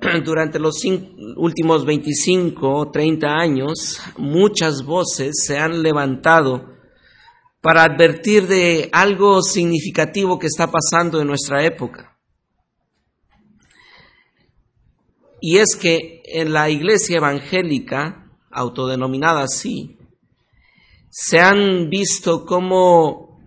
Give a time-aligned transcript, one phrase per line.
[0.24, 0.82] durante los
[1.36, 6.72] últimos 25 30 años, muchas voces se han levantado
[7.60, 12.18] para advertir de algo significativo que está pasando en nuestra época.
[15.40, 19.98] Y es que en la iglesia evangélica, autodenominada así,
[21.10, 23.40] se han visto como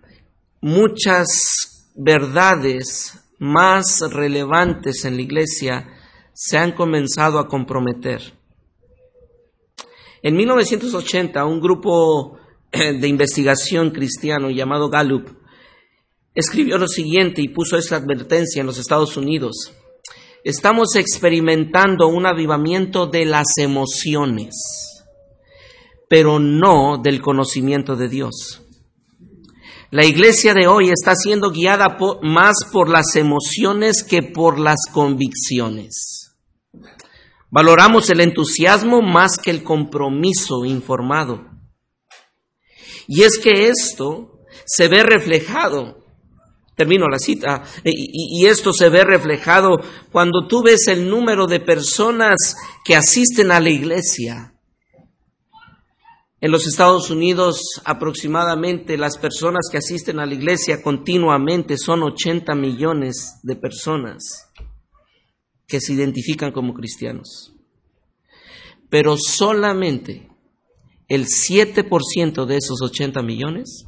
[0.61, 5.95] muchas verdades más relevantes en la iglesia
[6.36, 8.21] se han comenzado a comprometer.
[10.21, 12.37] En 1980, un grupo
[12.73, 15.29] de investigación cristiano llamado Gallup
[16.33, 19.71] escribió lo siguiente y puso esta advertencia en los Estados Unidos.
[20.43, 24.54] Estamos experimentando un avivamiento de las emociones,
[26.10, 28.61] pero no del conocimiento de Dios.
[29.89, 36.25] La iglesia de hoy está siendo guiada más por las emociones que por las convicciones.
[37.52, 41.45] Valoramos el entusiasmo más que el compromiso informado.
[43.07, 46.03] Y es que esto se ve reflejado,
[46.75, 49.79] termino la cita, y, esto se ve reflejado
[50.11, 54.53] cuando tú ves el número de personas que asisten a la iglesia.
[56.41, 62.53] En los Estados Unidos aproximadamente las personas que asisten a la iglesia continuamente son 80
[62.55, 64.44] millones de personas
[65.67, 67.53] que se identifican como cristianos.
[68.89, 70.30] Pero solamente
[71.08, 73.86] el 7% de esos 80 millones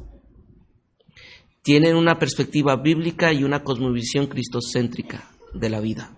[1.62, 6.16] tienen una perspectiva bíblica y una cosmovisión cristocéntrica de la vida.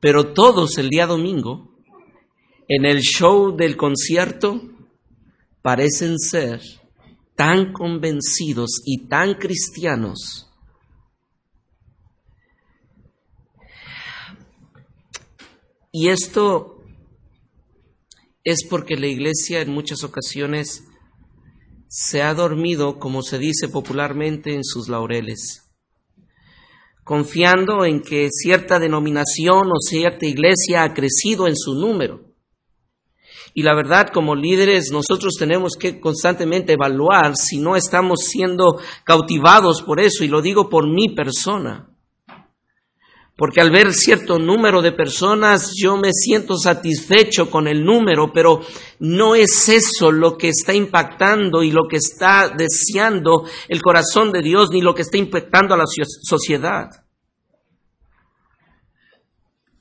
[0.00, 1.74] Pero todos el día domingo,
[2.68, 4.62] en el show del concierto,
[5.62, 6.60] parecen ser
[7.34, 10.45] tan convencidos y tan cristianos
[15.92, 16.76] y esto
[18.44, 20.84] es porque la iglesia en muchas ocasiones
[21.88, 25.72] se ha dormido, como se dice popularmente, en sus laureles,
[27.02, 32.34] confiando en que cierta denominación o cierta iglesia ha crecido en su número.
[33.54, 39.82] Y la verdad, como líderes, nosotros tenemos que constantemente evaluar si no estamos siendo cautivados
[39.82, 41.95] por eso, y lo digo por mi persona.
[43.36, 48.60] Porque al ver cierto número de personas yo me siento satisfecho con el número, pero
[48.98, 54.40] no es eso lo que está impactando y lo que está deseando el corazón de
[54.40, 56.88] Dios, ni lo que está impactando a la sociedad.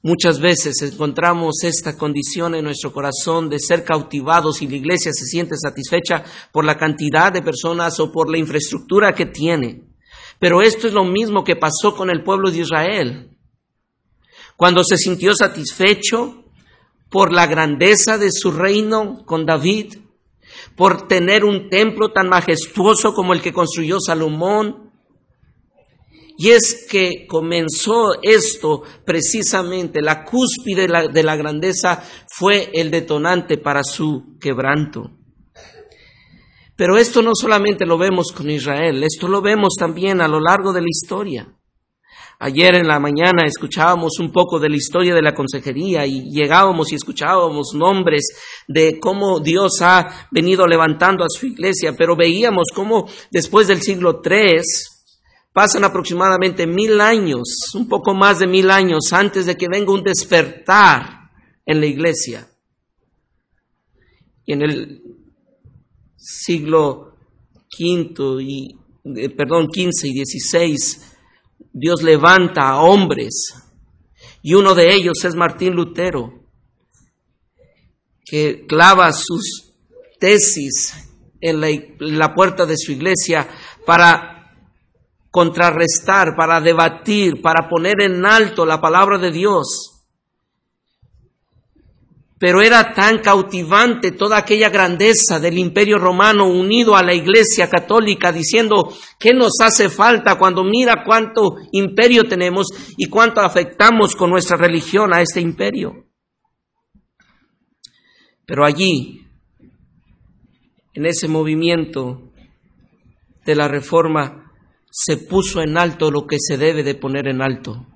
[0.03, 5.25] Muchas veces encontramos esta condición en nuestro corazón de ser cautivados y la iglesia se
[5.25, 9.87] siente satisfecha por la cantidad de personas o por la infraestructura que tiene.
[10.39, 13.34] Pero esto es lo mismo que pasó con el pueblo de Israel
[14.57, 16.43] cuando se sintió satisfecho
[17.09, 19.95] por la grandeza de su reino con David,
[20.75, 24.91] por tener un templo tan majestuoso como el que construyó Salomón.
[26.37, 32.91] Y es que comenzó esto precisamente, la cúspide de la, de la grandeza fue el
[32.91, 35.11] detonante para su quebranto.
[36.75, 40.73] Pero esto no solamente lo vemos con Israel, esto lo vemos también a lo largo
[40.73, 41.55] de la historia.
[42.45, 46.91] Ayer en la mañana escuchábamos un poco de la historia de la consejería y llegábamos
[46.91, 48.27] y escuchábamos nombres
[48.67, 54.21] de cómo Dios ha venido levantando a su iglesia, pero veíamos cómo después del siglo
[54.23, 54.61] III
[55.53, 60.03] pasan aproximadamente mil años, un poco más de mil años antes de que venga un
[60.03, 61.31] despertar
[61.65, 62.47] en la iglesia.
[64.45, 65.01] Y en el
[66.15, 67.15] siglo
[67.79, 68.77] V y,
[69.15, 71.14] eh, perdón, XV y XVI
[71.71, 73.53] Dios levanta a hombres
[74.41, 76.31] y uno de ellos es Martín Lutero,
[78.23, 79.73] que clava sus
[80.19, 80.93] tesis
[81.41, 81.61] en
[81.99, 83.47] la, puerta de su iglesia
[83.85, 84.53] para
[85.29, 89.94] contrarrestar, para debatir, para poner en alto la palabra de Dios
[92.37, 98.31] pero era tan cautivante toda aquella grandeza del imperio romano unido a la iglesia católica
[98.31, 102.67] diciendo, ¿qué nos hace falta cuando mira cuánto imperio tenemos
[102.97, 106.07] y cuánto afectamos con nuestra religión a este imperio?
[108.45, 109.21] Pero allí,
[110.93, 112.31] en ese movimiento
[113.45, 114.51] de la reforma,
[114.91, 117.87] se puso en alto lo que se debe de poner en alto.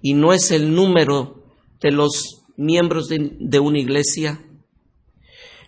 [0.00, 1.44] Y no es el número
[1.80, 4.44] de los miembros de, una iglesia.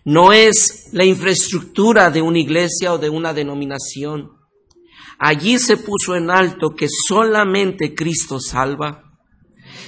[0.04, 4.32] No es la infraestructura de una iglesia o de una denominación.
[5.18, 9.06] Allí se puso en alto que solamente Cristo salva.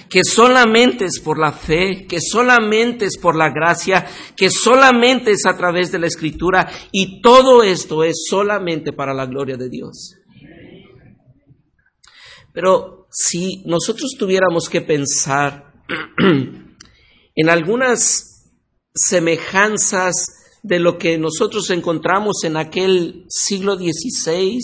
[0.08, 4.06] que solamente es por la fe, que solamente es por la gracia,
[4.36, 9.24] que solamente es a través de la escritura y todo esto es solamente para la
[9.24, 10.16] gloria de Dios.
[12.52, 15.72] Pero si nosotros tuviéramos que pensar
[17.34, 18.52] en algunas
[18.94, 20.14] semejanzas
[20.62, 24.58] de lo que nosotros encontramos en aquel siglo XVI,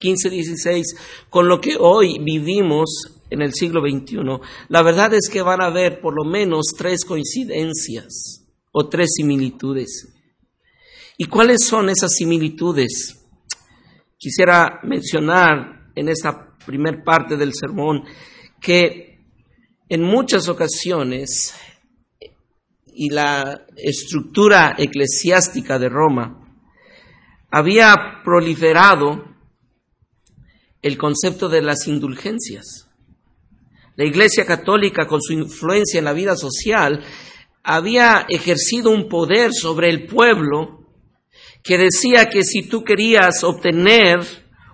[0.00, 0.82] 15-16,
[1.30, 4.18] con lo que hoy vivimos en el siglo XXI,
[4.68, 10.08] la verdad es que van a haber por lo menos tres coincidencias o tres similitudes.
[11.16, 13.16] ¿Y cuáles son esas similitudes?
[14.18, 18.04] Quisiera mencionar en esta primer parte del sermón
[18.60, 19.24] que
[19.88, 21.54] en muchas ocasiones
[22.96, 26.42] y la estructura eclesiástica de Roma
[27.50, 29.24] había proliferado
[30.80, 32.88] el concepto de las indulgencias.
[33.96, 37.04] La Iglesia Católica, con su influencia en la vida social,
[37.62, 40.86] había ejercido un poder sobre el pueblo
[41.62, 44.20] que decía que si tú querías obtener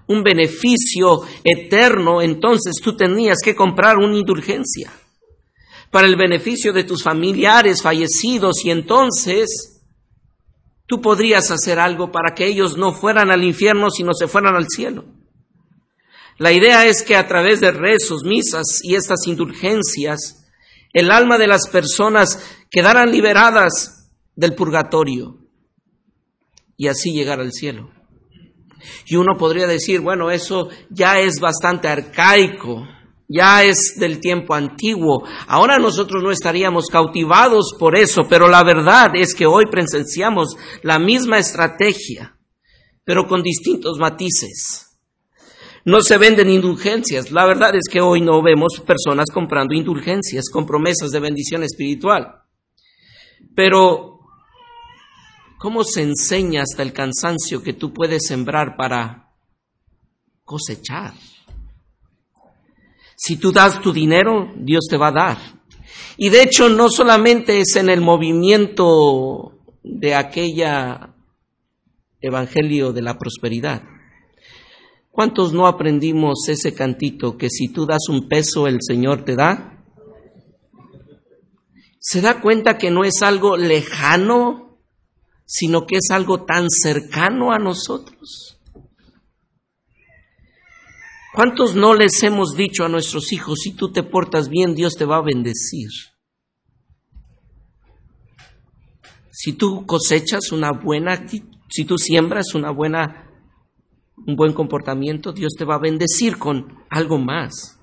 [0.07, 4.93] un beneficio eterno, entonces tú tenías que comprar una indulgencia
[5.93, 9.83] para el beneficio de tus familiares fallecidos y entonces
[10.87, 14.69] tú podrías hacer algo para que ellos no fueran al infierno, sino se fueran al
[14.69, 15.05] cielo.
[16.39, 20.47] La idea es que a través de rezos, misas y estas indulgencias,
[20.94, 25.37] el alma de las personas quedaran liberadas del purgatorio
[26.79, 27.91] y así llegar al cielo.
[29.05, 32.88] Y uno podría decir, bueno, eso ya es bastante arcaico,
[33.29, 35.25] ya es del tiempo antiguo.
[35.47, 40.99] Ahora nosotros no estaríamos cautivados por eso, pero la verdad es que hoy presenciamos la
[40.99, 42.37] misma estrategia,
[43.05, 44.89] pero con distintos matices.
[45.85, 47.33] No se venden indulgencias.
[47.33, 52.43] La verdad es que hoy no vemos personas comprando indulgencias con promesas de bendición espiritual.
[53.57, 54.21] Pero,
[55.59, 59.33] ¿cómo se enseña hasta el cansancio que tú puedes sembrar para
[60.45, 61.15] cosechar?
[63.25, 65.39] Si tú das tu dinero, Dios te va a dar.
[66.17, 71.15] Y de hecho no solamente es en el movimiento de aquella
[72.21, 73.85] evangelio de la prosperidad.
[75.13, 79.85] ¿Cuántos no aprendimos ese cantito que si tú das un peso el Señor te da?
[82.01, 84.81] ¿Se da cuenta que no es algo lejano,
[85.47, 88.51] sino que es algo tan cercano a nosotros?
[91.34, 95.05] ¿Cuántos no les hemos dicho a nuestros hijos, si tú te portas bien, Dios te
[95.05, 95.88] va a bendecir?
[99.31, 103.29] Si tú cosechas una buena, si tú siembras una buena
[104.26, 107.78] un buen comportamiento, Dios te va a bendecir con algo más.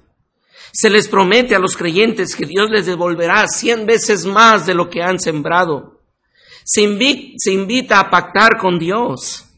[0.72, 4.90] Se les promete a los creyentes que Dios les devolverá cien veces más de lo
[4.90, 6.02] que han sembrado.
[6.64, 9.49] Se, invita, a pactar con Dios.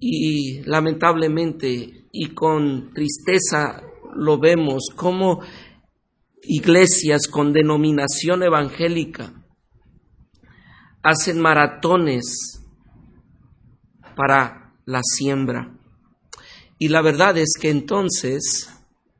[0.00, 3.82] Y lamentablemente y con tristeza
[4.14, 5.40] lo vemos como
[6.42, 9.32] iglesias con denominación evangélica
[11.02, 12.60] hacen maratones
[14.16, 15.74] para la siembra.
[16.78, 18.70] Y la verdad es que entonces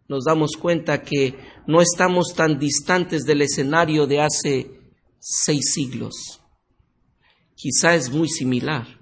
[0.09, 4.71] nos damos cuenta que no estamos tan distantes del escenario de hace
[5.19, 6.41] seis siglos.
[7.55, 8.98] Quizá es muy similar.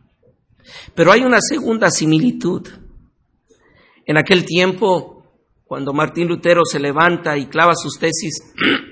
[0.95, 2.69] Pero hay una segunda similitud.
[4.05, 5.25] En aquel tiempo,
[5.65, 8.41] cuando Martín Lutero se levanta y clava sus tesis,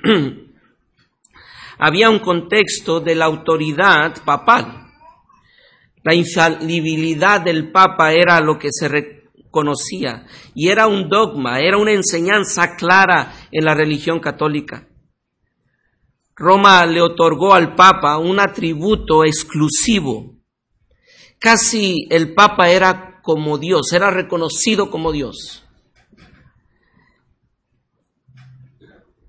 [1.78, 4.84] había un contexto de la autoridad papal.
[6.02, 11.92] La infalibilidad del Papa era lo que se reconocía y era un dogma, era una
[11.92, 14.88] enseñanza clara en la religión católica.
[16.36, 20.33] Roma le otorgó al Papa un atributo exclusivo.
[21.44, 25.62] Casi el Papa era como Dios, era reconocido como Dios.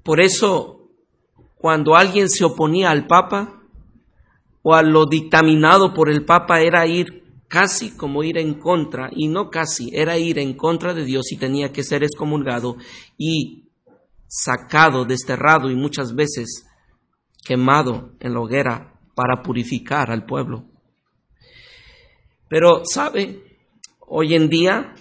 [0.01, 0.91] Por eso,
[1.57, 3.61] cuando alguien se oponía al Papa,
[4.61, 9.27] o a lo dictaminado por el Papa era ir casi como ir en contra, y
[9.27, 12.77] no casi, era ir en contra de Dios y tenía que ser excomulgado
[13.17, 13.67] y
[14.25, 16.65] sacado, desterrado y muchas veces
[17.43, 20.74] quemado en la hoguera para purificar al pueblo.
[22.57, 23.43] Pero, ¿sabe?
[23.99, 24.95] Hoy en día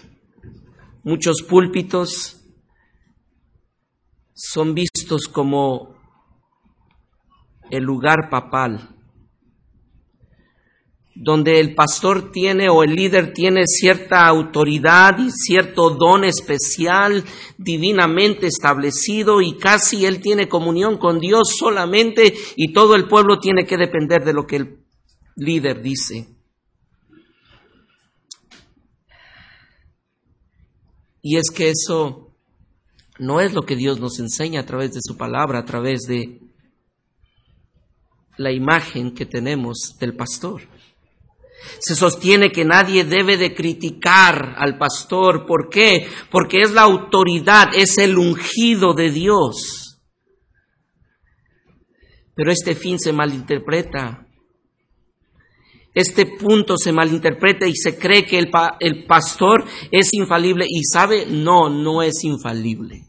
[1.05, 2.41] muchos púlpitos
[4.33, 5.95] son vistos como
[7.71, 8.89] el lugar papal
[11.15, 17.23] donde el pastor tiene o el líder tiene cierta autoridad y cierto don especial
[17.57, 23.65] divinamente establecido y casi él tiene comunión con Dios solamente y todo el pueblo tiene
[23.65, 24.79] que depender de lo que el
[25.37, 26.34] líder dice.
[31.27, 32.35] Y es que eso
[33.17, 36.39] no es lo que Dios nos enseña a través de su palabra, a través de
[38.37, 40.61] la imagen que tenemos del pastor.
[41.79, 45.47] Se sostiene que nadie debe de criticar al pastor.
[45.47, 46.07] ¿Por qué?
[46.29, 49.99] Porque es la autoridad, es el ungido de Dios.
[52.35, 54.24] Pero este fin se malinterpreta.
[55.95, 61.25] Este punto se malinterpreta y se cree que el, el pastor es infalible y sabe,
[61.25, 63.07] no, no es infalible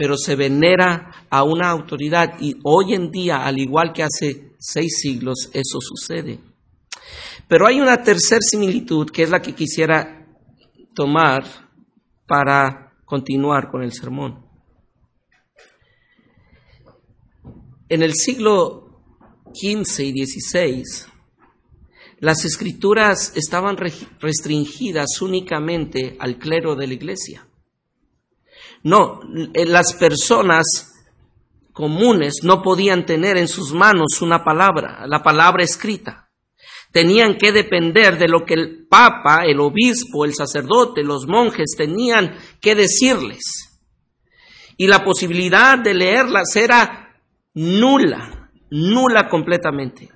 [0.00, 4.98] pero se venera a una autoridad y hoy en día, al igual que hace seis
[4.98, 6.40] siglos, eso sucede.
[7.46, 10.26] Pero hay una tercera similitud que es la que quisiera
[10.94, 11.44] tomar
[12.26, 14.46] para continuar con el sermón.
[17.90, 18.79] En el siglo
[19.54, 20.84] XV y XVI,
[22.20, 23.76] las escrituras estaban
[24.20, 27.46] restringidas únicamente al clero de la iglesia.
[28.82, 29.20] No,
[29.54, 30.92] eh, las personas
[31.72, 36.28] comunes no podían tener en sus manos una palabra, la palabra escrita.
[36.92, 42.36] Tenían que depender de lo que el papa, el obispo, el sacerdote, los monjes tenían
[42.60, 43.80] que decirles.
[44.76, 47.16] Y la posibilidad de leerlas era
[47.54, 48.39] nula,
[48.70, 50.08] nula completamente.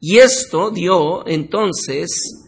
[0.00, 2.44] Y esto dio entonces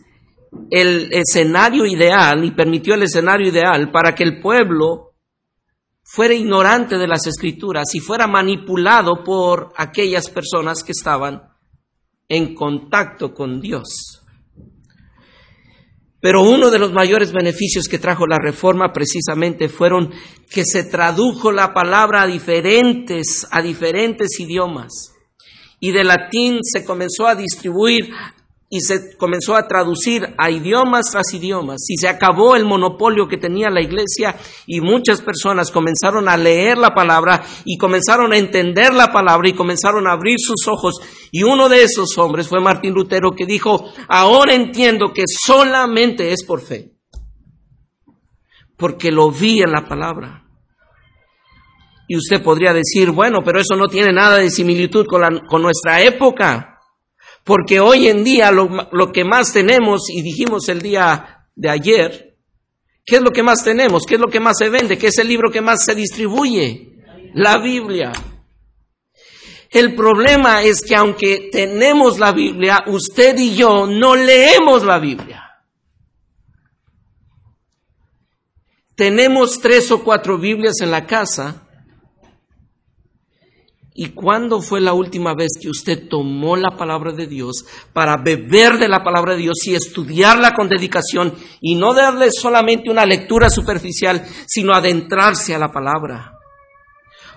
[0.70, 5.14] el escenario ideal y permitió el escenario ideal para que el pueblo
[6.02, 11.42] fuera ignorante de las escrituras y fuera manipulado por aquellas personas que estaban
[12.28, 14.15] en contacto con Dios.
[16.26, 20.10] Pero uno de los mayores beneficios que trajo la reforma precisamente fueron
[20.50, 25.14] que se tradujo la palabra a diferentes, a diferentes idiomas.
[25.78, 28.10] Y de latín se comenzó a distribuir
[28.68, 33.36] y se comenzó a traducir a idiomas tras idiomas y se acabó el monopolio que
[33.36, 38.92] tenía la iglesia y muchas personas comenzaron a leer la palabra y comenzaron a entender
[38.92, 40.94] la palabra y comenzaron a abrir sus ojos
[41.30, 46.44] y uno de esos hombres fue Martín Lutero que dijo, ahora entiendo que solamente es
[46.44, 46.92] por fe,
[48.76, 50.42] porque lo vi en la palabra.
[52.08, 56.02] Y usted podría decir, bueno, pero eso no tiene nada de similitud con, con nuestra
[56.02, 56.75] época.
[57.46, 62.36] Porque hoy en día lo, que más tenemos, y dijimos el día de ayer,
[63.04, 64.02] ¿qué es lo que más tenemos?
[64.04, 64.98] ¿Qué es lo que más se vende?
[64.98, 67.04] ¿Qué es el libro que más se distribuye?
[67.34, 68.10] La Biblia.
[69.70, 75.44] El problema es que aunque tenemos la Biblia, usted y yo no leemos la Biblia.
[78.96, 81.65] Tenemos tres o cuatro Biblias en la casa
[83.98, 88.76] ¿Y cuándo fue la última vez que usted tomó la palabra de Dios para beber
[88.76, 93.48] de la palabra de Dios y estudiarla con dedicación y no darle solamente una lectura
[93.48, 96.32] superficial, sino adentrarse a la palabra?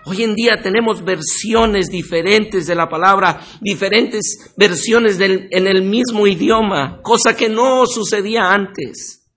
[0.06, 7.00] Hoy en día tenemos versiones diferentes de la palabra, diferentes versiones en el mismo idioma,
[7.02, 9.30] cosa que no sucedía antes.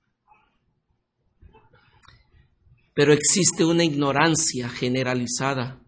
[2.95, 5.82] Pero existe una ignorancia generalizada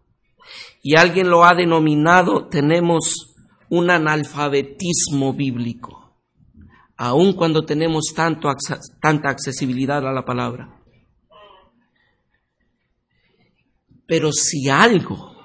[0.87, 3.35] y alguien lo ha denominado, tenemos
[3.71, 6.15] un analfabetismo bíblico,
[6.95, 8.49] aun cuando tenemos tanto,
[9.01, 10.79] tanta accesibilidad a la palabra.
[14.05, 15.35] Pero si algo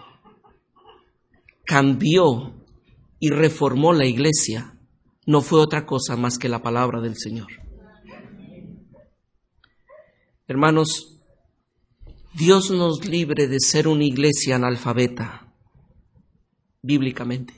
[1.64, 2.62] cambió
[3.18, 4.78] y reformó la iglesia,
[5.24, 7.48] no fue otra cosa más que la palabra del Señor.
[10.46, 11.19] Hermanos,
[12.32, 15.52] Dios nos libre de ser una iglesia analfabeta,
[16.80, 17.54] bíblicamente.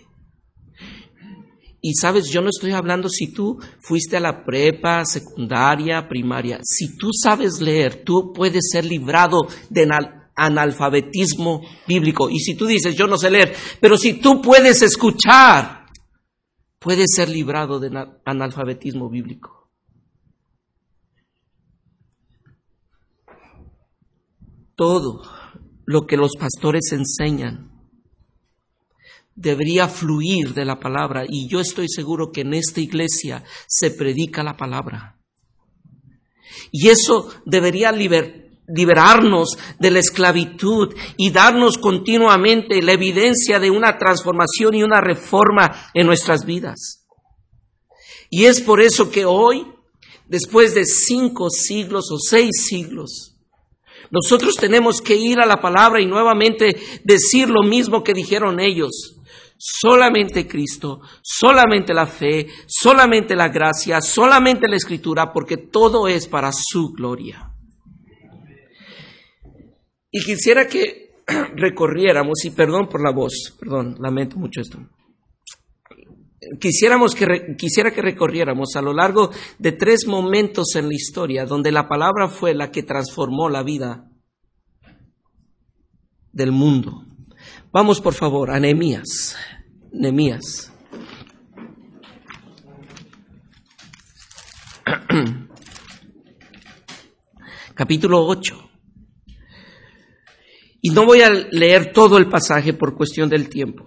[1.85, 6.61] Y sabes, yo no estoy hablando si tú fuiste a la prepa, secundaria, primaria.
[6.63, 9.89] Si tú sabes leer, tú puedes ser librado de
[10.37, 12.31] analfabetismo bíblico.
[12.31, 15.87] Y si tú dices, yo no sé leer, pero si tú puedes escuchar,
[16.79, 17.91] puedes ser librado de
[18.25, 19.62] analfabetismo bíblico.
[24.77, 25.23] Todo
[25.85, 27.73] lo que los pastores enseñan
[29.35, 34.43] debería fluir de la palabra y yo estoy seguro que en esta iglesia se predica
[34.43, 35.19] la palabra.
[36.71, 44.75] Y eso debería liberarnos de la esclavitud y darnos continuamente la evidencia de una transformación
[44.75, 47.07] y una reforma en nuestras vidas.
[48.31, 49.67] Y es por eso que hoy,
[50.27, 53.32] después de cinco siglos o seis siglos,
[54.11, 59.19] nosotros tenemos que ir a la palabra y nuevamente decir lo mismo que dijeron ellos.
[59.57, 66.51] Solamente Cristo, solamente la fe, solamente la gracia, solamente la escritura, porque todo es para
[66.53, 67.53] su gloria.
[70.11, 71.13] Y quisiera que
[71.57, 74.79] recorriéramos, y perdón por la voz, perdón, lamento mucho esto.
[76.61, 81.73] Quisiéramos que, quisiera que recorriéramos a lo largo de tres momentos en la historia donde
[81.73, 84.09] la palabra fue la que transformó la vida
[86.33, 87.05] del mundo.
[87.73, 89.37] Vamos por favor a Nehemías.
[89.93, 90.73] Nehemías.
[97.75, 98.71] Capítulo 8.
[100.83, 103.85] Y no voy a leer todo el pasaje por cuestión del tiempo.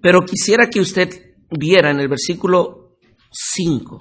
[0.00, 1.08] Pero quisiera que usted
[1.50, 2.96] viera en el versículo
[3.30, 3.98] 5.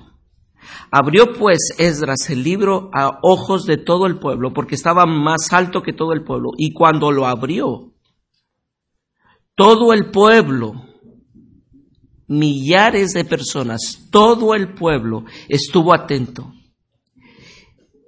[0.92, 5.82] Abrió pues Esdras el libro a ojos de todo el pueblo, porque estaba más alto
[5.82, 6.52] que todo el pueblo.
[6.58, 7.94] Y cuando lo abrió,
[9.56, 10.74] todo el pueblo,
[12.28, 16.54] millares de personas, todo el pueblo estuvo atento.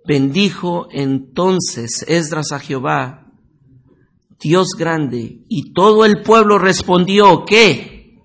[0.07, 3.20] Bendijo entonces Esdras a Jehová,
[4.41, 8.19] Dios grande, y todo el pueblo respondió, ¿qué?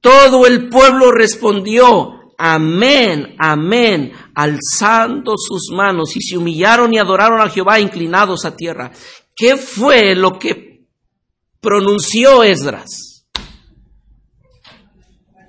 [0.00, 7.48] Todo el pueblo respondió, amén, amén, alzando sus manos y se humillaron y adoraron a
[7.48, 8.92] Jehová inclinados a tierra.
[9.34, 10.86] ¿Qué fue lo que
[11.60, 13.11] pronunció Esdras?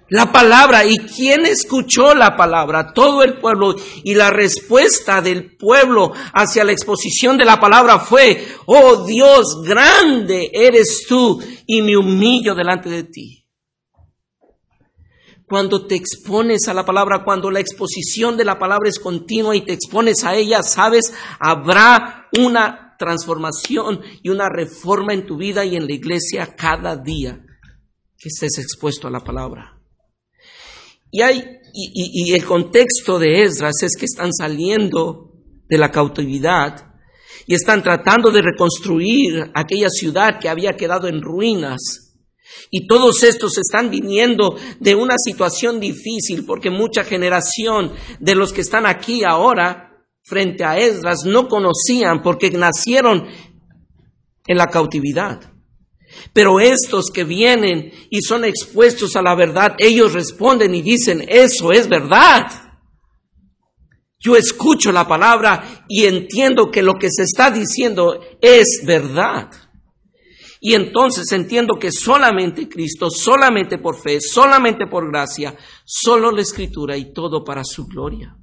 [0.10, 0.86] La palabra.
[0.86, 2.93] ¿Y quién escuchó la palabra?
[2.93, 3.75] Todo el pueblo.
[4.03, 10.51] Y la respuesta del pueblo hacia la exposición de la palabra fue, oh Dios, grande
[10.53, 13.39] eres tú y me humillo delante de ti.
[15.48, 19.62] Cuando te expones a la palabra, cuando la exposición de la palabra es continua y
[19.62, 25.75] te expones a ella, sabes, habrá una transformación y una reforma en tu vida y
[25.75, 27.46] en la iglesia cada día
[28.18, 29.73] que estés expuesto a la palabra.
[31.16, 31.44] Y, hay,
[31.76, 35.32] y, el contexto de Esdras es que están saliendo
[35.70, 36.92] de la cautividad
[37.46, 42.16] y están tratando de reconstruir aquella ciudad que había quedado en ruinas.
[42.72, 48.62] Y todos estos están viniendo de una situación difícil porque mucha generación de los que
[48.62, 49.92] están aquí ahora
[50.24, 53.28] frente a Esdras no conocían porque nacieron
[54.48, 55.52] en la cautividad.
[56.34, 61.72] Pero estos que vienen y son expuestos a la verdad, ellos responden y dicen, eso
[61.72, 62.64] es verdad.
[64.20, 69.50] Yo escucho la palabra y entiendo que lo que se está diciendo es verdad.
[70.62, 76.96] Y entonces entiendo que solamente Cristo, solamente por fe, solamente por gracia, solo la escritura
[76.96, 78.34] y todo para su gloria.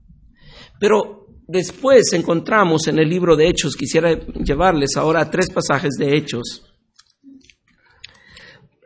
[0.78, 6.69] Pero después encontramos en el libro de Hechos, quisiera llevarles ahora tres pasajes de Hechos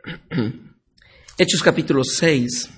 [1.37, 2.69] Hechos capítulo 6.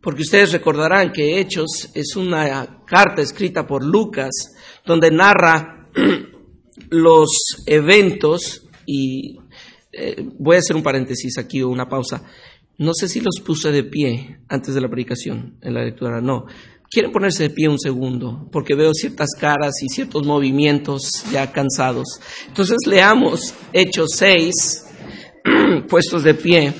[0.00, 4.30] Porque ustedes recordarán que Hechos es una carta escrita por Lucas
[4.86, 5.90] donde narra
[6.90, 7.28] los
[7.66, 9.38] eventos y
[9.92, 12.22] eh, voy a hacer un paréntesis aquí o una pausa.
[12.78, 16.46] No sé si los puse de pie antes de la predicación en la lectura, no.
[16.90, 22.18] Quieren ponerse de pie un segundo, porque veo ciertas caras y ciertos movimientos ya cansados.
[22.46, 24.86] Entonces leamos Hechos 6,
[25.88, 26.72] puestos de pie.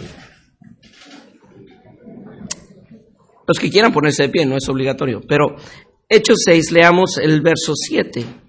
[3.47, 5.57] Los que quieran ponerse de pie, no es obligatorio, pero
[6.09, 8.48] Hechos 6, leamos el verso 7.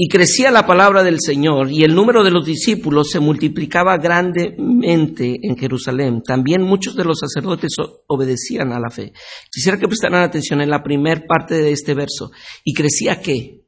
[0.00, 5.40] Y crecía la palabra del Señor y el número de los discípulos se multiplicaba grandemente
[5.42, 6.22] en Jerusalén.
[6.22, 7.72] También muchos de los sacerdotes
[8.06, 9.12] obedecían a la fe.
[9.50, 12.30] Quisiera que prestaran atención en la primera parte de este verso.
[12.62, 13.64] ¿Y crecía qué?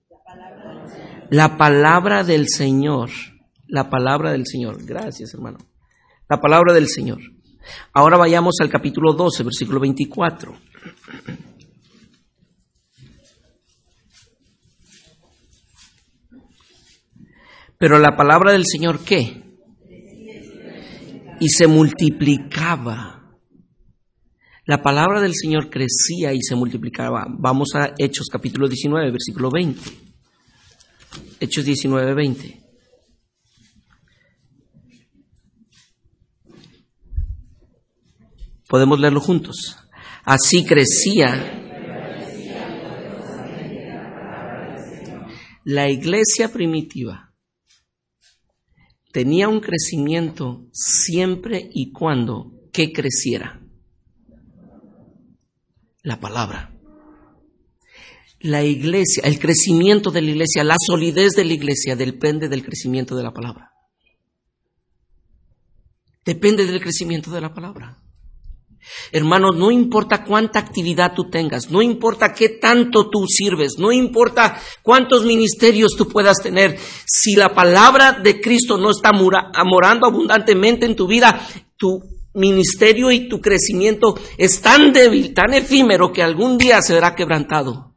[1.31, 3.11] La palabra del Señor.
[3.67, 4.85] La palabra del Señor.
[4.85, 5.59] Gracias, hermano.
[6.29, 7.19] La palabra del Señor.
[7.93, 10.55] Ahora vayamos al capítulo 12, versículo 24.
[17.81, 19.43] Pero la palabra del Señor, ¿qué?
[21.41, 23.39] Y se multiplicaba.
[24.67, 27.25] La palabra del Señor crecía y se multiplicaba.
[27.39, 29.81] Vamos a Hechos capítulo 19, versículo 20.
[31.41, 32.61] Hechos 19, 20.
[38.69, 39.79] Podemos leerlo juntos.
[40.25, 41.33] Así crecía
[45.65, 47.30] la iglesia primitiva.
[49.13, 53.61] Tenía un crecimiento siempre y cuando que creciera.
[56.03, 56.77] La palabra.
[58.41, 63.17] La iglesia, el crecimiento de la iglesia, la solidez de la iglesia depende del crecimiento
[63.17, 63.73] de la palabra.
[66.25, 68.03] Depende del crecimiento de la palabra.
[69.13, 74.61] Hermanos, no importa cuánta actividad tú tengas, no importa qué tanto tú sirves, no importa
[74.83, 80.97] cuántos ministerios tú puedas tener, si la palabra de Cristo no está morando abundantemente en
[80.97, 82.01] tu vida, tu
[82.35, 87.95] ministerio y tu crecimiento es tan débil, tan efímero que algún día se verá quebrantado.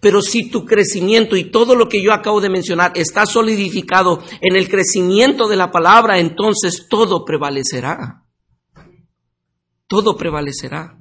[0.00, 4.56] Pero si tu crecimiento y todo lo que yo acabo de mencionar está solidificado en
[4.56, 8.21] el crecimiento de la palabra, entonces todo prevalecerá.
[9.92, 10.96] Todo prevalecerá.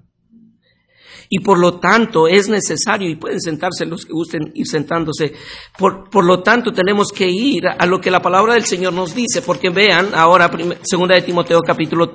[1.29, 5.31] Y por lo tanto es necesario, y pueden sentarse los que gusten ir sentándose,
[5.77, 9.15] por, por, lo tanto tenemos que ir a lo que la palabra del Señor nos
[9.15, 10.51] dice, porque vean ahora,
[10.83, 12.11] segunda de Timoteo capítulo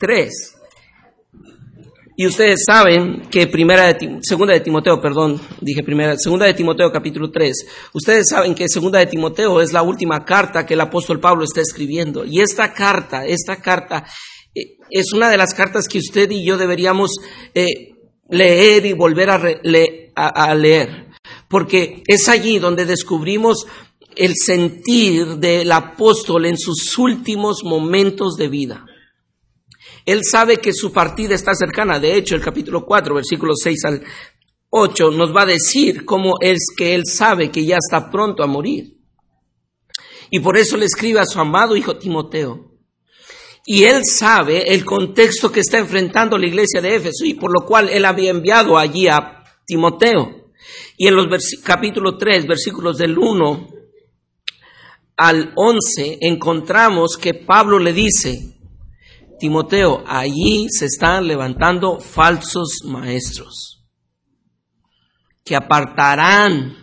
[0.00, 0.54] 3.
[2.16, 6.90] Y ustedes saben que primera de, segunda de Timoteo, perdón, dije primera, segunda de Timoteo
[6.90, 7.90] capítulo 3.
[7.92, 11.60] Ustedes saben que segunda de Timoteo es la última carta que el apóstol Pablo está
[11.60, 12.24] escribiendo.
[12.24, 14.06] Y esta carta, esta carta
[14.90, 17.16] es una de las cartas que usted y yo deberíamos
[17.54, 17.94] eh,
[18.28, 19.40] leer y volver a,
[20.14, 21.08] a leer.
[21.48, 23.66] Porque es allí donde descubrimos
[24.16, 28.84] el sentir del apóstol en sus últimos momentos de vida.
[30.04, 32.00] Él sabe que su partida está cercana.
[32.00, 34.02] De hecho, el capítulo 4, versículos 6 al
[34.70, 38.46] 8, nos va a decir cómo es que él sabe que ya está pronto a
[38.46, 38.96] morir.
[40.30, 42.77] Y por eso le escribe a su amado hijo Timoteo.
[43.70, 47.66] Y él sabe el contexto que está enfrentando la iglesia de Éfeso y por lo
[47.66, 50.52] cual él había enviado allí a Timoteo.
[50.96, 51.26] Y en los
[51.62, 53.68] capítulo 3, versículos del 1
[55.18, 58.58] al 11, encontramos que Pablo le dice,
[59.38, 63.84] Timoteo, allí se están levantando falsos maestros
[65.44, 66.74] que apartarán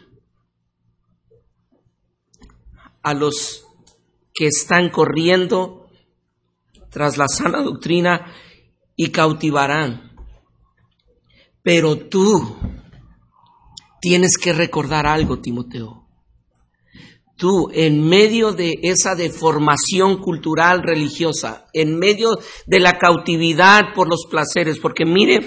[3.02, 3.65] a los
[4.36, 5.85] que están corriendo
[6.95, 8.34] tras la sana doctrina
[8.95, 10.13] y cautivarán.
[11.62, 12.55] Pero tú
[13.99, 16.05] tienes que recordar algo, Timoteo
[17.38, 22.29] tú en medio de esa deformación cultural religiosa, en medio
[22.65, 25.45] de la cautividad por los placeres, porque mire,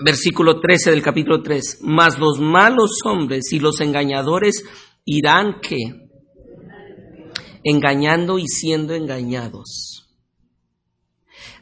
[0.00, 4.64] versículo 13 del capítulo 3, mas los malos hombres y los engañadores
[5.04, 5.76] irán que
[7.62, 9.95] engañando y siendo engañados.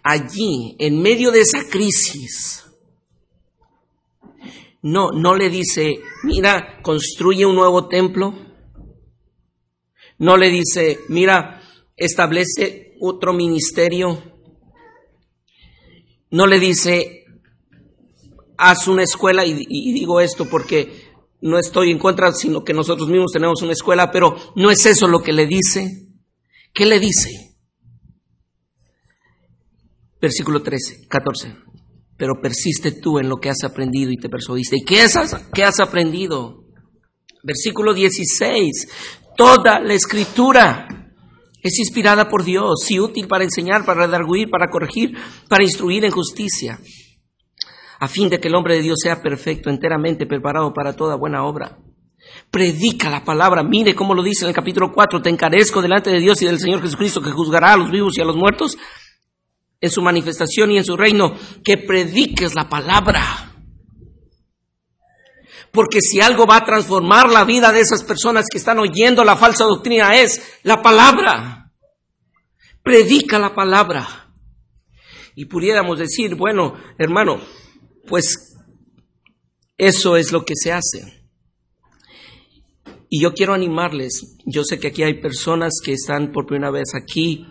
[0.05, 2.63] Allí, en medio de esa crisis,
[4.83, 8.35] no, no le dice, mira, construye un nuevo templo,
[10.19, 11.63] no le dice, mira,
[11.97, 14.23] establece otro ministerio.
[16.31, 17.25] No le dice,
[18.59, 19.55] haz una escuela, y,
[19.93, 24.37] digo esto porque no estoy en contra, sino que nosotros mismos tenemos una escuela, pero
[24.57, 26.09] no es eso lo que le dice.
[26.73, 27.44] ¿Qué le dice?
[30.25, 31.55] Versículo 13, 14.
[32.17, 34.77] Pero persiste tú en lo que has aprendido y te persuadiste.
[34.79, 36.65] ¿Y qué has, aprendido?
[37.43, 38.89] Versículo 16.
[39.37, 40.89] Toda la escritura
[41.63, 45.15] es inspirada por Dios y útil para enseñar, para redarguir, para corregir,
[45.47, 46.81] para instruir en justicia,
[48.01, 51.45] a fin de que el hombre de Dios sea perfecto, enteramente preparado para toda buena
[51.45, 51.77] obra.
[52.51, 56.21] Predica la palabra, mire cómo lo dice en el capítulo 4, te encarezco delante de
[56.21, 58.79] Dios y del Señor Jesucristo que juzgará a los vivos y a los muertos
[59.85, 63.53] en su manifestación y en su reino, que prediques la palabra.
[65.71, 69.37] Porque si algo va a transformar la vida de esas personas que están oyendo la
[69.37, 71.71] falsa doctrina es la palabra.
[72.83, 74.33] Predica la palabra.
[75.35, 77.43] Y pudiéramos decir, bueno, hermano,
[78.07, 78.57] pues
[79.77, 81.27] eso es lo que se hace.
[83.11, 86.95] Y yo quiero animarles, yo sé que aquí hay personas que están por primera vez
[86.95, 87.47] aquí,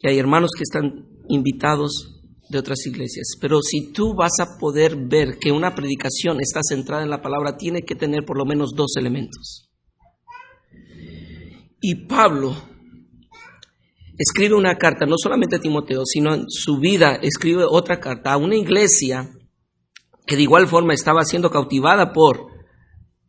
[0.00, 2.16] y hay hermanos que están invitados
[2.48, 3.34] de otras iglesias.
[3.40, 7.56] Pero si tú vas a poder ver que una predicación está centrada en la palabra,
[7.56, 9.70] tiene que tener por lo menos dos elementos.
[11.80, 12.56] Y Pablo
[14.18, 18.38] escribe una carta, no solamente a Timoteo, sino en su vida escribe otra carta a
[18.38, 19.30] una iglesia
[20.26, 22.48] que de igual forma estaba siendo cautivada por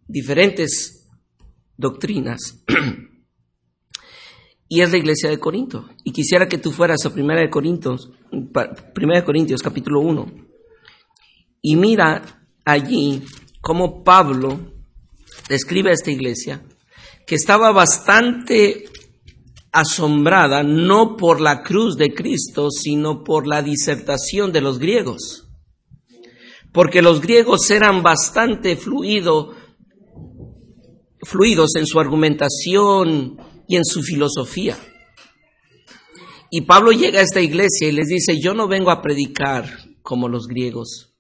[0.07, 1.07] diferentes
[1.77, 2.63] doctrinas.
[4.69, 5.89] y es la iglesia de Corinto.
[6.03, 8.09] Y quisiera que tú fueras a Primera de Corintios,
[8.93, 10.25] Primera de Corintios capítulo 1.
[11.61, 13.23] Y mira allí
[13.61, 14.73] cómo Pablo
[15.49, 16.63] describe a esta iglesia
[17.25, 18.85] que estaba bastante
[19.71, 25.49] asombrada no por la cruz de Cristo, sino por la disertación de los griegos.
[26.73, 29.53] Porque los griegos eran bastante fluido,
[31.21, 34.77] fluidos en su argumentación y en su filosofía.
[36.49, 39.65] Y Pablo llega a esta iglesia y les dice, yo no vengo a predicar
[40.01, 41.13] como los griegos.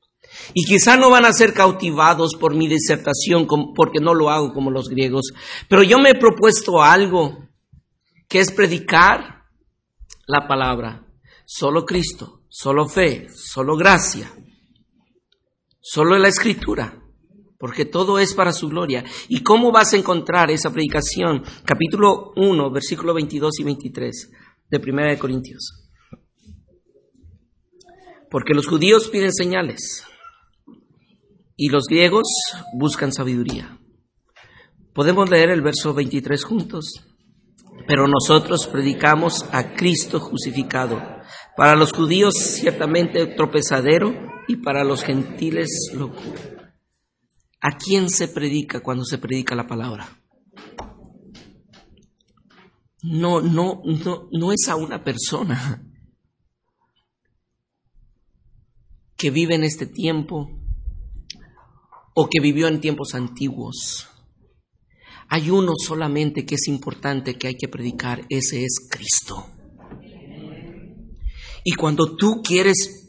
[0.53, 4.71] Y quizá no van a ser cautivados por mi disertación porque no lo hago como
[4.71, 5.33] los griegos.
[5.67, 7.49] Pero yo me he propuesto algo,
[8.29, 9.43] que es predicar
[10.27, 11.05] la palabra.
[11.45, 14.31] Solo Cristo, solo fe, solo gracia,
[15.81, 17.06] solo la escritura
[17.57, 19.03] porque todo es para su gloria.
[19.27, 21.43] ¿Y cómo vas a encontrar esa predicación?
[21.65, 24.31] Capítulo 1, versículo 22 y 23
[24.69, 25.89] de Primera de Corintios.
[28.29, 30.03] Porque los judíos piden señales
[31.55, 32.27] y los griegos
[32.73, 33.79] buscan sabiduría.
[34.93, 37.03] Podemos leer el verso 23 juntos.
[37.87, 40.99] Pero nosotros predicamos a Cristo crucificado.
[41.55, 44.13] Para los judíos ciertamente tropezadero
[44.47, 46.56] y para los gentiles locura.
[47.59, 50.07] ¿A quién se predica cuando se predica la palabra?
[53.01, 55.83] No, no, no, no es a una persona
[59.15, 60.59] que vive en este tiempo
[62.13, 64.07] o que vivió en tiempos antiguos.
[65.29, 69.45] Hay uno solamente que es importante que hay que predicar, ese es Cristo.
[71.63, 73.06] Y cuando tú quieres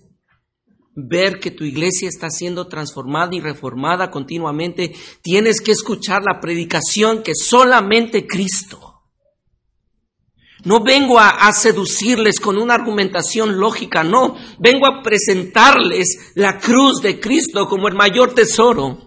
[1.07, 7.23] ver que tu iglesia está siendo transformada y reformada continuamente, tienes que escuchar la predicación
[7.23, 8.89] que solamente Cristo.
[10.65, 17.21] No vengo a, seducirles con una argumentación lógica, no, vengo a presentarles la cruz de
[17.21, 18.99] Cristo como el mayor tesoro.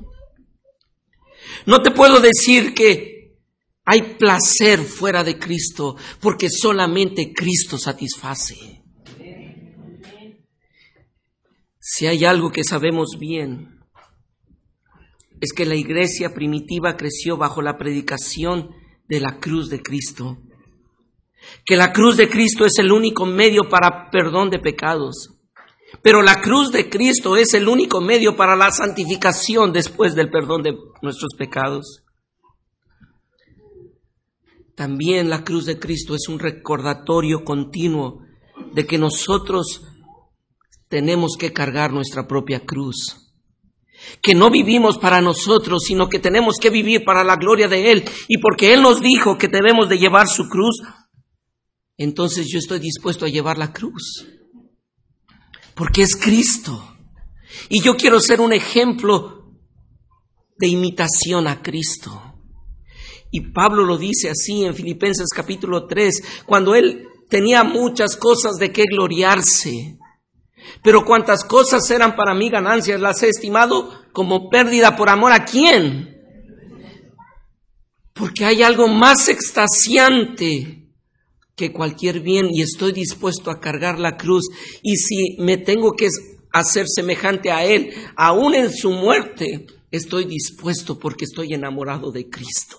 [1.65, 3.35] No te puedo decir que
[3.85, 8.80] hay placer fuera de Cristo, porque solamente Cristo satisface.
[11.93, 13.81] Si hay algo que sabemos bien,
[15.41, 18.69] es que la iglesia primitiva creció bajo la predicación
[19.09, 20.37] de la cruz de Cristo.
[21.65, 25.31] Que la cruz de Cristo es el único medio para perdón de pecados.
[26.01, 30.63] Pero la cruz de Cristo es el único medio para la santificación después del perdón
[30.63, 32.05] de nuestros pecados.
[34.75, 38.21] También la cruz de Cristo es un recordatorio continuo
[38.71, 39.90] de que nosotros
[40.91, 43.31] tenemos que cargar nuestra propia cruz.
[44.21, 48.03] Que no vivimos para nosotros, sino que tenemos que vivir para la gloria de Él.
[48.27, 50.81] Y porque Él nos dijo que debemos de llevar su cruz,
[51.97, 54.27] entonces yo estoy dispuesto a llevar la cruz.
[55.75, 56.95] Porque es Cristo.
[57.69, 59.55] Y yo quiero ser un ejemplo
[60.57, 62.21] de imitación a Cristo.
[63.31, 68.73] Y Pablo lo dice así en Filipenses capítulo 3, cuando él tenía muchas cosas de
[68.73, 69.97] qué gloriarse.
[70.83, 75.45] Pero cuantas cosas eran para mí ganancias, las he estimado como pérdida por amor a
[75.45, 76.17] quién.
[78.13, 80.87] Porque hay algo más extasiante
[81.55, 84.49] que cualquier bien y estoy dispuesto a cargar la cruz.
[84.81, 86.09] Y si me tengo que
[86.51, 92.77] hacer semejante a Él, aún en su muerte, estoy dispuesto porque estoy enamorado de Cristo.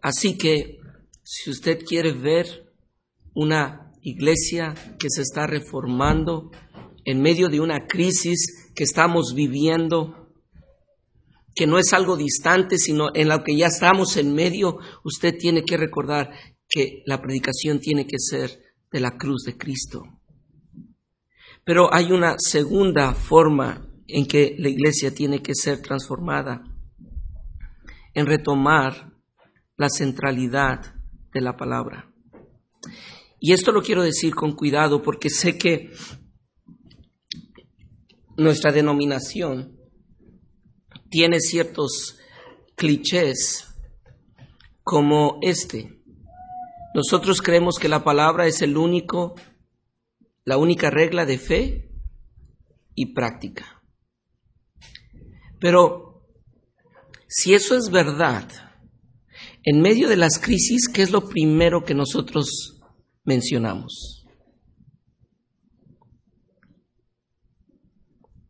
[0.00, 0.78] Así que,
[1.22, 2.72] si usted quiere ver
[3.34, 6.50] una iglesia que se está reformando
[7.04, 10.30] en medio de una crisis que estamos viviendo,
[11.54, 15.64] que no es algo distante, sino en lo que ya estamos en medio, usted tiene
[15.64, 16.30] que recordar
[16.68, 18.62] que la predicación tiene que ser
[18.92, 20.02] de la cruz de Cristo.
[21.64, 26.62] Pero hay una segunda forma en que la iglesia tiene que ser transformada,
[28.12, 29.12] en retomar
[29.76, 30.94] la centralidad
[31.32, 32.14] de la palabra.
[33.46, 35.90] Y esto lo quiero decir con cuidado porque sé que
[38.38, 39.78] nuestra denominación
[41.10, 42.16] tiene ciertos
[42.74, 43.66] clichés
[44.82, 46.02] como este.
[46.94, 49.34] Nosotros creemos que la palabra es el único,
[50.46, 51.90] la única regla de fe
[52.94, 53.82] y práctica.
[55.60, 56.26] Pero
[57.28, 58.48] si eso es verdad,
[59.64, 62.73] en medio de las crisis, ¿qué es lo primero que nosotros
[63.24, 64.24] mencionamos.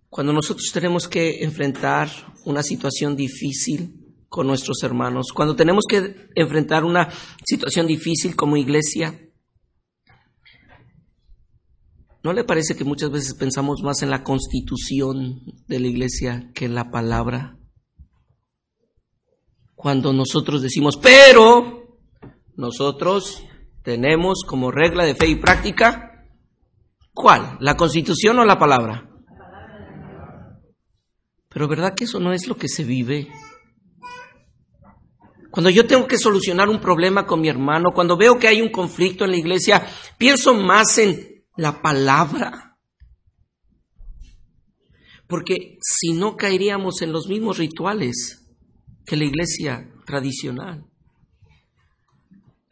[0.08, 2.08] Cuando nosotros tenemos que enfrentar
[2.44, 7.08] una situación difícil, con nuestros hermanos, cuando tenemos que enfrentar una
[7.46, 9.30] situación difícil como iglesia,
[12.24, 16.64] ¿no le parece que muchas veces pensamos más en la constitución de la iglesia que
[16.64, 17.60] en la palabra?
[19.76, 22.00] Cuando nosotros decimos, pero
[22.56, 23.44] nosotros
[23.84, 26.26] tenemos como regla de fe y práctica,
[27.12, 27.58] ¿cuál?
[27.60, 29.10] ¿La constitución o la palabra?
[31.50, 33.28] Pero ¿verdad que eso no es lo que se vive?
[35.50, 38.70] Cuando yo tengo que solucionar un problema con mi hermano, cuando veo que hay un
[38.70, 39.86] conflicto en la iglesia,
[40.18, 42.78] pienso más en la palabra.
[45.28, 48.48] Porque si no caeríamos en los mismos rituales
[49.06, 50.86] que la iglesia tradicional.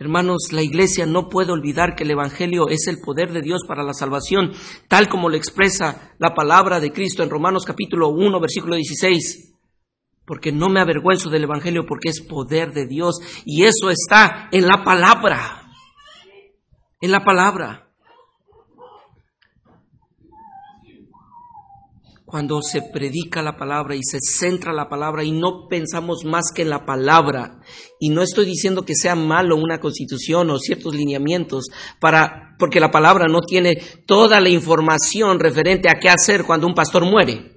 [0.03, 3.85] Hermanos, la iglesia no puede olvidar que el Evangelio es el poder de Dios para
[3.85, 4.51] la salvación,
[4.89, 9.51] tal como lo expresa la palabra de Cristo en Romanos capítulo 1, versículo 16
[10.25, 13.17] porque no me avergüenzo del Evangelio, porque es poder de Dios.
[13.45, 15.71] Y eso está en la palabra.
[17.01, 17.92] En la palabra.
[22.33, 26.63] Cuando se predica la palabra y se centra la palabra y no pensamos más que
[26.63, 27.61] en la palabra,
[28.01, 31.67] y no estoy diciendo que sea malo una constitución o ciertos lineamientos
[32.01, 33.75] para, porque la palabra no tiene
[34.07, 37.52] toda la información referente a qué hacer cuando un pastor muere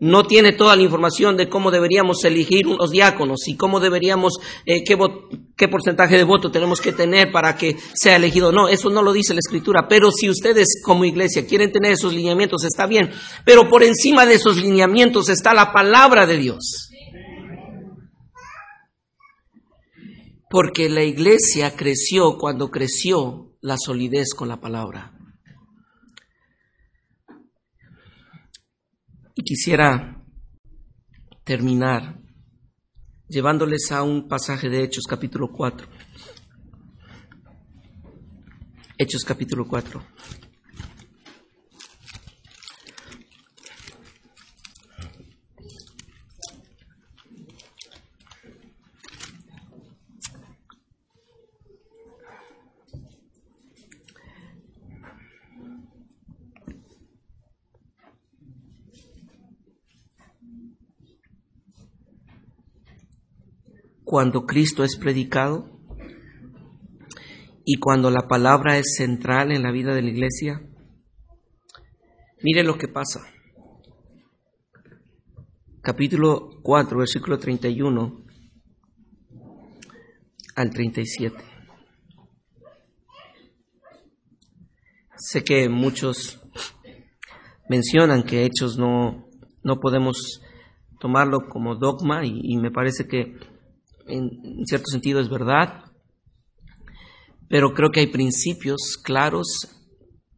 [0.00, 4.82] no tiene toda la información de cómo deberíamos elegir unos diáconos y cómo deberíamos, eh,
[4.82, 8.50] qué, porcentaje de voto tenemos que tener para que sea elegido.
[8.50, 9.86] No, eso no lo dice la escritura.
[9.88, 13.10] Pero si ustedes como iglesia quieren tener esos lineamientos, está bien.
[13.44, 16.88] Pero por encima de esos lineamientos está la palabra de Dios.
[20.48, 25.19] Porque la iglesia creció cuando creció la solidez con la palabra.
[29.40, 30.22] Y quisiera
[31.44, 32.20] terminar
[33.26, 35.88] llevándoles a un pasaje de Hechos capítulo 4.
[38.98, 40.02] Hechos capítulo 4.
[64.10, 65.70] Cuando Cristo es predicado
[67.64, 70.68] y cuando la palabra es central en la vida de la iglesia,
[72.42, 73.20] mire lo que pasa.
[75.80, 78.24] Capítulo 4, versículo 31
[80.56, 81.36] al 37.
[85.18, 86.40] Sé que muchos
[87.68, 89.28] mencionan que hechos no,
[89.62, 90.42] no podemos
[90.98, 93.59] tomarlo como dogma y, y me parece que
[94.10, 95.84] en cierto sentido es verdad,
[97.50, 99.46] pero creo que hay principios claros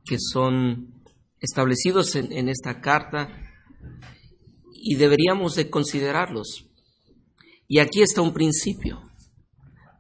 [0.04, 1.02] que son
[1.40, 3.28] establecidos en, esta carta
[4.72, 6.70] y deberíamos de considerarlos.
[7.68, 9.02] Y aquí está un principio,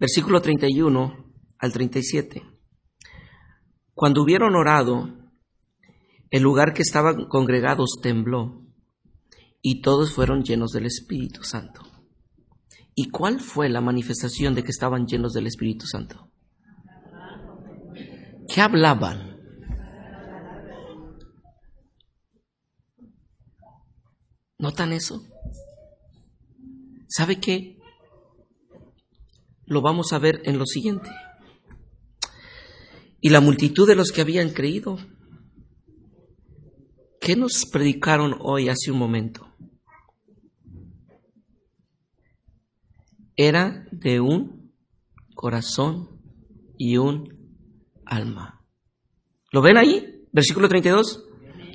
[0.00, 2.42] versículo 31 al 37.
[3.94, 5.10] Cuando hubieron orado,
[6.30, 8.66] el lugar que estaban congregados tembló
[9.60, 11.91] y todos fueron llenos del Espíritu Santo.
[12.94, 16.30] ¿Y cuál fue la manifestación de que estaban llenos del Espíritu Santo?
[18.52, 19.38] ¿Qué hablaban?
[24.58, 25.22] ¿Notan eso?
[27.08, 27.78] ¿Sabe qué?
[29.64, 31.10] Lo vamos a ver en lo siguiente.
[33.20, 34.98] Y la multitud de los que habían creído,
[37.20, 39.48] ¿qué nos predicaron hoy hace un momento?
[43.46, 44.72] Era de un
[45.34, 46.20] corazón
[46.78, 47.58] y un
[48.06, 48.64] alma.
[49.50, 50.26] ¿Lo ven ahí?
[50.32, 51.24] Versículo 32.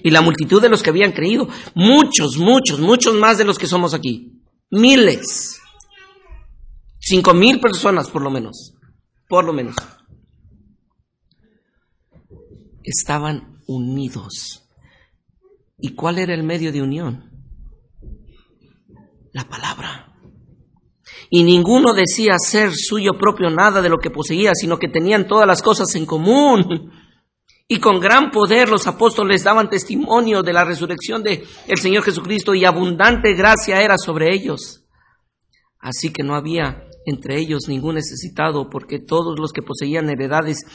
[0.03, 3.67] Y la multitud de los que habían creído, muchos, muchos, muchos más de los que
[3.67, 4.41] somos aquí.
[4.69, 5.59] Miles.
[6.99, 8.75] Cinco mil personas por lo menos.
[9.27, 9.75] Por lo menos.
[12.83, 14.67] Estaban unidos.
[15.79, 17.31] ¿Y cuál era el medio de unión?
[19.33, 19.66] La palabra
[21.29, 25.47] y ninguno decía ser suyo propio nada de lo que poseía, sino que tenían todas
[25.47, 26.91] las cosas en común.
[27.67, 32.55] Y con gran poder los apóstoles daban testimonio de la resurrección de el Señor Jesucristo
[32.55, 34.85] y abundante gracia era sobre ellos.
[35.79, 40.65] Así que no había entre ellos ningún necesitado, porque todos los que poseían heredades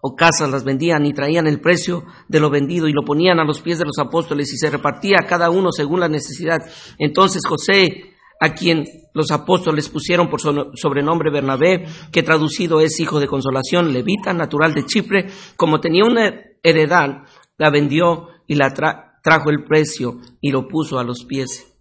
[0.00, 3.44] o casas las vendían y traían el precio de lo vendido y lo ponían a
[3.44, 6.58] los pies de los apóstoles y se repartía cada uno según la necesidad.
[6.98, 8.13] Entonces José
[8.44, 8.84] a quien
[9.14, 14.84] los apóstoles pusieron por sobrenombre Bernabé, que traducido es hijo de consolación, levita, natural de
[14.84, 17.22] Chipre, como tenía una heredad,
[17.56, 18.74] la vendió y la
[19.22, 21.74] trajo el precio y lo puso a los pies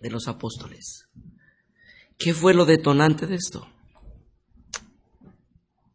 [0.00, 1.08] de los apóstoles.
[2.16, 3.66] ¿Qué fue lo detonante de esto?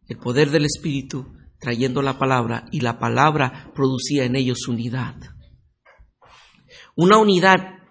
[0.08, 5.16] El poder del Espíritu trayendo la palabra y la palabra producía en ellos unidad.
[6.96, 7.83] Una unidad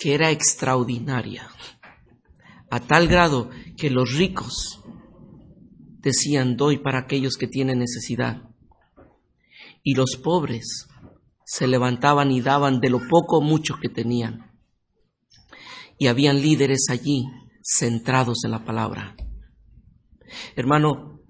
[0.00, 1.46] que era extraordinaria,
[2.70, 4.80] a tal grado que los ricos
[5.98, 8.48] decían doy para aquellos que tienen necesidad,
[9.82, 10.88] y los pobres
[11.44, 14.52] se levantaban y daban de lo poco mucho que tenían.
[15.98, 17.24] Y habían líderes allí
[17.62, 19.16] centrados en la palabra.
[20.56, 21.20] Hermano,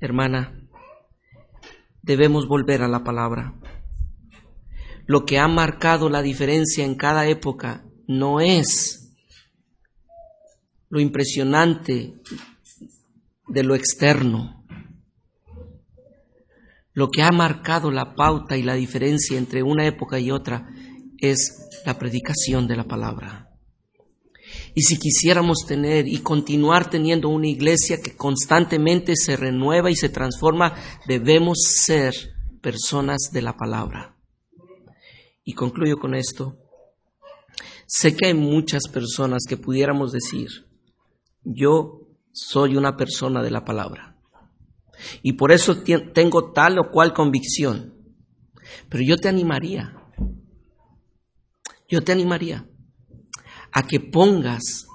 [0.00, 0.68] hermana,
[2.02, 3.54] debemos volver a la palabra.
[5.06, 9.14] Lo que ha marcado la diferencia en cada época no es
[10.88, 12.14] lo impresionante
[13.48, 14.64] de lo externo.
[16.94, 20.68] Lo que ha marcado la pauta y la diferencia entre una época y otra
[21.18, 23.48] es la predicación de la palabra.
[24.74, 30.08] Y si quisiéramos tener y continuar teniendo una iglesia que constantemente se renueva y se
[30.08, 30.74] transforma,
[31.06, 32.14] debemos ser
[32.60, 34.16] personas de la palabra.
[35.44, 36.61] Y concluyo con esto.
[37.94, 40.48] Sé que hay muchas personas que pudiéramos decir,
[41.44, 44.16] yo soy una persona de la palabra.
[45.22, 45.82] Y por eso
[46.14, 47.92] tengo tal o cual convicción.
[48.88, 49.94] Pero yo te animaría,
[51.86, 52.66] yo te animaría
[53.72, 54.86] a que pongas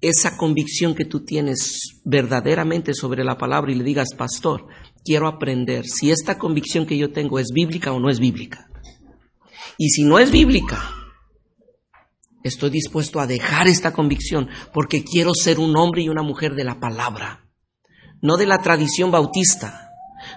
[0.00, 4.68] esa convicción que tú tienes verdaderamente sobre la palabra y le digas, pastor,
[5.04, 8.70] quiero aprender si esta convicción que yo tengo es bíblica o no es bíblica.
[9.76, 11.01] Y si no es bíblica,
[12.44, 16.64] Estoy dispuesto a dejar esta convicción porque quiero ser un hombre y una mujer de
[16.64, 17.48] la palabra,
[18.20, 19.90] no de la tradición bautista,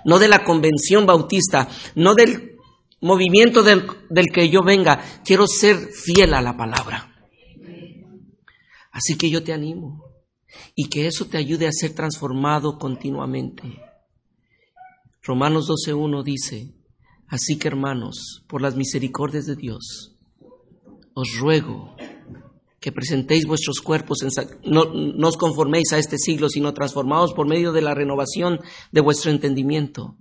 [0.04, 2.58] no de la convención bautista, no del
[3.02, 3.86] movimiento del,
[4.34, 5.04] que yo venga.
[5.24, 7.12] Quiero ser fiel a la palabra.
[8.92, 10.04] Así que yo te animo
[10.74, 13.82] y que eso te ayude a ser transformado continuamente.
[15.22, 16.76] Romanos 12.1 dice,
[17.28, 20.16] así que hermanos, por las misericordias de Dios,
[21.14, 21.95] os ruego
[22.86, 24.20] que presentéis vuestros cuerpos,
[24.64, 28.60] no, os conforméis a este siglo, sino transformaos por medio de la renovación
[28.92, 30.20] de vuestro entendimiento,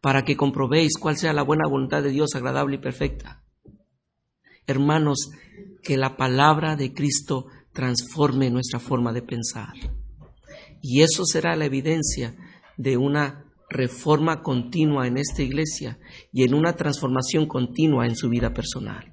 [0.00, 3.44] para que comprobéis cuál sea la buena voluntad de Dios agradable y perfecta.
[4.66, 5.32] Hermanos,
[5.82, 9.74] que la palabra de Cristo transforme nuestra forma de pensar.
[10.80, 12.34] Y eso será la evidencia
[12.78, 15.98] de una reforma continua en esta iglesia
[16.32, 19.11] y en una transformación continua en su vida personal.